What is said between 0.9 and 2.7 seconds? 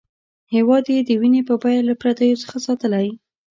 یې د وینې په بیه له پردیو څخه